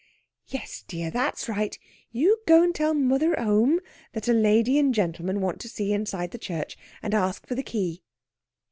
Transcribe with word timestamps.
"Yes, 0.47 0.83
dear, 0.87 1.11
that's 1.11 1.47
right. 1.47 1.77
You 2.09 2.39
go 2.47 2.63
and 2.63 2.73
tell 2.73 2.95
moarther 2.95 3.35
t' 3.37 3.43
whoam 3.43 3.77
that 4.13 4.27
a 4.27 4.33
lady 4.33 4.79
and 4.79 4.95
gentleman 4.95 5.41
want 5.41 5.59
to 5.61 5.69
see 5.69 5.93
inside 5.93 6.31
the 6.31 6.39
church, 6.39 6.75
and 7.03 7.13
ask 7.13 7.45
for 7.45 7.53
the 7.53 7.61
key." 7.61 8.01